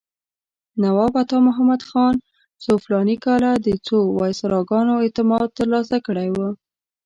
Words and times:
نواب 0.81 1.13
عطامحمد 1.23 1.81
خان 1.89 2.15
څو 2.63 2.71
فلاني 2.83 3.17
کاله 3.25 3.51
د 3.65 3.67
څو 3.85 3.97
وایسراګانو 4.19 4.93
اعتماد 5.03 5.47
ترلاسه 5.59 5.97
کړی 6.07 6.29
و. 6.35 6.37